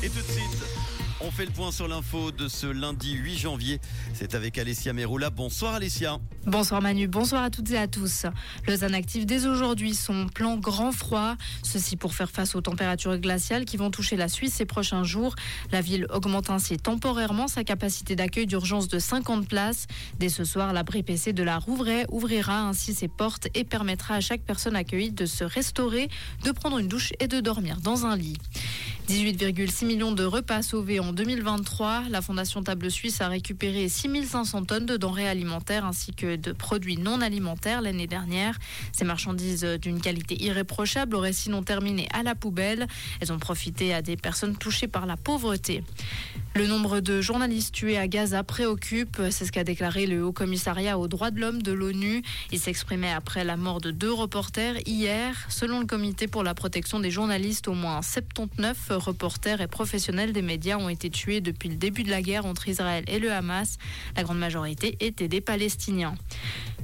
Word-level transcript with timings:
Et 0.00 0.08
tout 0.08 0.20
de 0.20 0.30
suite, 0.30 0.62
on 1.20 1.32
fait 1.32 1.44
le 1.44 1.50
point 1.50 1.72
sur 1.72 1.88
l'info 1.88 2.30
de 2.30 2.46
ce 2.46 2.68
lundi 2.68 3.14
8 3.14 3.36
janvier. 3.36 3.80
C'est 4.14 4.36
avec 4.36 4.56
Alessia 4.56 4.92
Meroula. 4.92 5.30
Bonsoir 5.30 5.74
Alessia. 5.74 6.18
Bonsoir 6.46 6.80
Manu, 6.80 7.08
bonsoir 7.08 7.42
à 7.42 7.50
toutes 7.50 7.72
et 7.72 7.76
à 7.76 7.88
tous. 7.88 8.24
Lausanne 8.68 8.94
active 8.94 9.26
dès 9.26 9.46
aujourd'hui 9.46 9.94
son 9.94 10.28
plan 10.28 10.56
grand 10.56 10.92
froid. 10.92 11.34
Ceci 11.64 11.96
pour 11.96 12.14
faire 12.14 12.30
face 12.30 12.54
aux 12.54 12.60
températures 12.60 13.18
glaciales 13.18 13.64
qui 13.64 13.76
vont 13.76 13.90
toucher 13.90 14.14
la 14.14 14.28
Suisse 14.28 14.54
ces 14.54 14.66
prochains 14.66 15.02
jours. 15.02 15.34
La 15.72 15.80
ville 15.80 16.06
augmente 16.10 16.48
ainsi 16.48 16.76
temporairement 16.76 17.48
sa 17.48 17.64
capacité 17.64 18.14
d'accueil 18.14 18.46
d'urgence 18.46 18.86
de 18.86 19.00
50 19.00 19.48
places. 19.48 19.88
Dès 20.20 20.28
ce 20.28 20.44
soir, 20.44 20.72
l'abri 20.72 21.02
PC 21.02 21.32
de 21.32 21.42
la 21.42 21.58
Rouvray 21.58 22.06
ouvrira 22.08 22.60
ainsi 22.60 22.94
ses 22.94 23.08
portes 23.08 23.48
et 23.54 23.64
permettra 23.64 24.14
à 24.14 24.20
chaque 24.20 24.42
personne 24.42 24.76
accueillie 24.76 25.10
de 25.10 25.26
se 25.26 25.42
restaurer, 25.42 26.08
de 26.44 26.52
prendre 26.52 26.78
une 26.78 26.88
douche 26.88 27.12
et 27.18 27.26
de 27.26 27.40
dormir 27.40 27.80
dans 27.80 28.06
un 28.06 28.16
lit. 28.16 28.38
18,6 29.08 29.86
millions 29.86 30.12
de 30.12 30.22
repas 30.22 30.60
sauvés 30.60 31.00
en 31.00 31.14
2023. 31.14 32.10
La 32.10 32.20
Fondation 32.20 32.62
Table 32.62 32.90
Suisse 32.90 33.22
a 33.22 33.28
récupéré 33.28 33.88
6500 33.88 34.66
tonnes 34.66 34.84
de 34.84 34.98
denrées 34.98 35.26
alimentaires 35.26 35.86
ainsi 35.86 36.12
que 36.12 36.36
de 36.36 36.52
produits 36.52 36.98
non 36.98 37.22
alimentaires 37.22 37.80
l'année 37.80 38.06
dernière. 38.06 38.58
Ces 38.92 39.06
marchandises 39.06 39.64
d'une 39.80 40.02
qualité 40.02 40.44
irréprochable 40.44 41.16
auraient 41.16 41.32
sinon 41.32 41.62
terminé 41.62 42.06
à 42.12 42.22
la 42.22 42.34
poubelle. 42.34 42.86
Elles 43.22 43.32
ont 43.32 43.38
profité 43.38 43.94
à 43.94 44.02
des 44.02 44.18
personnes 44.18 44.58
touchées 44.58 44.88
par 44.88 45.06
la 45.06 45.16
pauvreté. 45.16 45.82
Le 46.54 46.66
nombre 46.66 47.00
de 47.00 47.22
journalistes 47.22 47.72
tués 47.72 47.96
à 47.96 48.08
Gaza 48.08 48.42
préoccupe, 48.42 49.22
c'est 49.30 49.46
ce 49.46 49.52
qu'a 49.52 49.64
déclaré 49.64 50.06
le 50.06 50.24
Haut 50.24 50.32
Commissariat 50.32 50.98
aux 50.98 51.08
droits 51.08 51.30
de 51.30 51.40
l'homme 51.40 51.62
de 51.62 51.72
l'ONU. 51.72 52.22
Il 52.52 52.58
s'exprimait 52.58 53.12
après 53.12 53.44
la 53.44 53.56
mort 53.56 53.80
de 53.80 53.90
deux 53.90 54.12
reporters 54.12 54.76
hier. 54.86 55.46
Selon 55.48 55.80
le 55.80 55.86
Comité 55.86 56.26
pour 56.26 56.42
la 56.42 56.54
protection 56.54 57.00
des 57.00 57.10
journalistes, 57.10 57.68
au 57.68 57.74
moins 57.74 58.02
79 58.02 58.97
reporters 58.98 59.60
et 59.60 59.66
professionnels 59.66 60.32
des 60.32 60.42
médias 60.42 60.76
ont 60.76 60.88
été 60.88 61.10
tués 61.10 61.40
depuis 61.40 61.68
le 61.68 61.76
début 61.76 62.02
de 62.02 62.10
la 62.10 62.22
guerre 62.22 62.46
entre 62.46 62.68
Israël 62.68 63.04
et 63.08 63.18
le 63.18 63.32
Hamas. 63.32 63.78
La 64.16 64.22
grande 64.22 64.38
majorité 64.38 64.96
étaient 65.00 65.28
des 65.28 65.40
Palestiniens. 65.40 66.14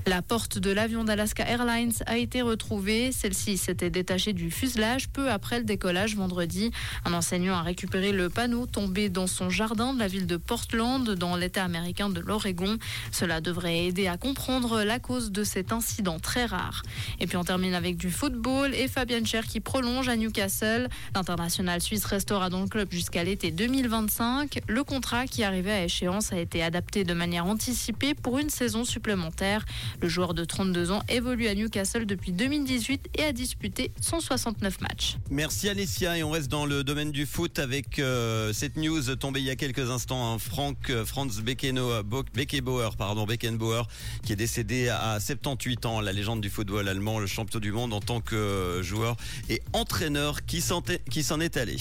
La 0.06 0.20
porte 0.20 0.58
de 0.58 0.70
l'avion 0.70 1.02
d'Alaska 1.02 1.48
Airlines 1.48 1.94
a 2.04 2.18
été 2.18 2.42
retrouvée. 2.42 3.10
Celle-ci 3.10 3.56
s'était 3.56 3.88
détachée 3.88 4.34
du 4.34 4.50
fuselage 4.50 5.08
peu 5.08 5.30
après 5.30 5.58
le 5.58 5.64
décollage 5.64 6.14
vendredi. 6.14 6.72
Un 7.06 7.14
enseignant 7.14 7.54
a 7.54 7.62
récupéré 7.62 8.12
le 8.12 8.28
panneau 8.28 8.66
tombé 8.66 9.08
dans 9.08 9.26
son 9.26 9.48
jardin 9.48 9.94
de 9.94 9.98
la 9.98 10.06
ville 10.06 10.26
de 10.26 10.36
Portland, 10.36 11.08
dans 11.08 11.36
l'État 11.36 11.64
américain 11.64 12.10
de 12.10 12.20
l'Oregon. 12.20 12.76
Cela 13.12 13.40
devrait 13.40 13.86
aider 13.86 14.06
à 14.06 14.18
comprendre 14.18 14.82
la 14.82 14.98
cause 14.98 15.32
de 15.32 15.42
cet 15.42 15.72
incident 15.72 16.18
très 16.18 16.44
rare. 16.44 16.82
Et 17.18 17.26
puis 17.26 17.38
on 17.38 17.44
termine 17.44 17.72
avec 17.72 17.96
du 17.96 18.10
football 18.10 18.74
et 18.74 18.88
Fabienne 18.88 19.26
Cher 19.26 19.46
qui 19.46 19.60
prolonge 19.60 20.10
à 20.10 20.16
Newcastle. 20.16 20.90
L'international 21.14 21.80
suisse 21.80 22.04
restera 22.04 22.50
dans 22.50 22.60
le 22.60 22.68
club 22.68 22.88
jusqu'à 22.92 23.24
l'été 23.24 23.50
2025. 23.50 24.60
Le 24.68 24.84
contrat 24.84 25.26
qui 25.26 25.44
arrivait 25.44 25.72
à 25.72 25.84
échéance 25.84 26.30
a 26.30 26.38
été 26.38 26.62
adapté 26.62 27.04
de 27.04 27.14
manière 27.14 27.46
anticipée 27.46 28.12
pour 28.12 28.38
une 28.38 28.50
saison 28.50 28.84
supplémentaire. 28.84 29.64
Le 30.00 30.08
joueur 30.08 30.34
de 30.34 30.44
32 30.44 30.90
ans 30.90 31.02
évolue 31.08 31.48
à 31.48 31.54
Newcastle 31.54 32.06
depuis 32.06 32.32
2018 32.32 33.08
et 33.16 33.24
a 33.24 33.32
disputé 33.32 33.90
169 34.00 34.80
matchs. 34.80 35.16
Merci 35.30 35.68
Alessia 35.68 36.18
et 36.18 36.22
on 36.22 36.30
reste 36.30 36.48
dans 36.48 36.66
le 36.66 36.84
domaine 36.84 37.12
du 37.12 37.26
foot 37.26 37.58
avec 37.58 37.98
euh, 37.98 38.52
cette 38.52 38.76
news 38.76 39.02
tombée 39.16 39.40
il 39.40 39.46
y 39.46 39.50
a 39.50 39.56
quelques 39.56 39.90
instants. 39.90 40.32
Hein. 40.32 40.38
Frank, 40.38 40.76
euh, 40.90 41.04
Franz 41.04 41.42
Beckeno, 41.42 42.02
Beckenbauer, 42.02 42.96
pardon, 42.96 43.26
Beckenbauer, 43.26 43.86
qui 44.24 44.32
est 44.32 44.36
décédé 44.36 44.88
à 44.88 45.18
78 45.20 45.86
ans, 45.86 46.00
la 46.00 46.12
légende 46.12 46.40
du 46.40 46.50
football 46.50 46.88
allemand, 46.88 47.18
le 47.18 47.26
champion 47.26 47.60
du 47.60 47.72
monde 47.72 47.92
en 47.92 48.00
tant 48.00 48.20
que 48.20 48.34
euh, 48.34 48.82
joueur 48.82 49.16
et 49.48 49.62
entraîneur 49.72 50.44
qui 50.44 50.60
s'en 50.60 51.40
est 51.40 51.56
allé? 51.56 51.76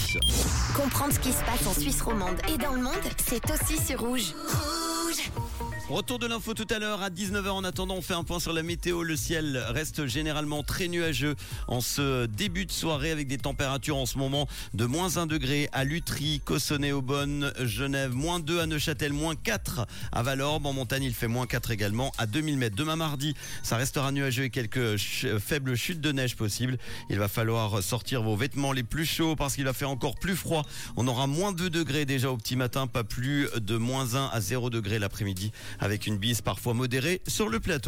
Comprendre 0.75 1.13
ce 1.13 1.19
qui 1.19 1.31
se 1.31 1.43
passe 1.43 1.65
en 1.67 1.73
Suisse 1.73 2.01
romande 2.01 2.37
et 2.53 2.57
dans 2.57 2.73
le 2.73 2.81
monde, 2.81 2.93
c'est 3.25 3.43
aussi 3.51 3.77
sur 3.83 3.99
Rouge. 3.99 4.33
Retour 5.93 6.17
de 6.17 6.25
l'info 6.25 6.55
tout 6.55 6.65
à 6.71 6.79
l'heure 6.79 7.03
à 7.03 7.11
19h. 7.11 7.49
En 7.49 7.63
attendant, 7.63 7.93
on 7.93 8.01
fait 8.01 8.15
un 8.15 8.23
point 8.23 8.39
sur 8.39 8.51
la 8.51 8.63
météo. 8.63 9.03
Le 9.03 9.15
ciel 9.15 9.63
reste 9.69 10.07
généralement 10.07 10.63
très 10.63 10.87
nuageux 10.87 11.35
en 11.67 11.81
ce 11.81 12.25
début 12.25 12.65
de 12.65 12.71
soirée 12.71 13.11
avec 13.11 13.27
des 13.27 13.37
températures 13.37 13.97
en 13.97 14.07
ce 14.07 14.17
moment 14.17 14.47
de 14.73 14.85
moins 14.85 15.17
1 15.17 15.27
degré 15.27 15.69
à 15.71 15.83
Lutry, 15.83 16.41
Cossonay-Aubonne, 16.45 17.53
Genève, 17.59 18.11
moins 18.11 18.39
2 18.39 18.59
à 18.59 18.65
Neuchâtel, 18.65 19.13
moins 19.13 19.35
4 19.35 19.85
à 20.11 20.23
Valorbe. 20.23 20.65
En 20.65 20.73
montagne, 20.73 21.03
il 21.03 21.13
fait 21.13 21.27
moins 21.27 21.45
4 21.45 21.69
également 21.69 22.11
à 22.17 22.25
2000 22.25 22.57
mètres. 22.57 22.75
Demain 22.75 22.95
mardi, 22.95 23.35
ça 23.61 23.77
restera 23.77 24.11
nuageux 24.11 24.45
et 24.45 24.49
quelques 24.49 24.97
faibles 24.97 25.75
chutes 25.75 26.01
de 26.01 26.11
neige 26.11 26.35
possibles. 26.35 26.79
Il 27.11 27.19
va 27.19 27.27
falloir 27.27 27.83
sortir 27.83 28.23
vos 28.23 28.35
vêtements 28.35 28.71
les 28.71 28.81
plus 28.81 29.05
chauds 29.05 29.35
parce 29.35 29.53
qu'il 29.53 29.65
va 29.65 29.73
faire 29.73 29.91
encore 29.91 30.15
plus 30.15 30.35
froid. 30.35 30.65
On 30.97 31.07
aura 31.07 31.27
moins 31.27 31.51
2 31.51 31.69
degrés 31.69 32.05
déjà 32.05 32.31
au 32.31 32.37
petit 32.37 32.55
matin, 32.55 32.87
pas 32.87 33.03
plus 33.03 33.47
de 33.55 33.77
moins 33.77 34.15
1 34.15 34.31
à 34.33 34.41
0 34.41 34.71
degrés 34.71 34.97
l'après-midi 34.97 35.51
avec 35.83 36.07
une 36.07 36.17
bise 36.17 36.41
parfois 36.41 36.73
modérée 36.73 37.21
sur 37.27 37.49
le 37.49 37.59
plateau. 37.59 37.81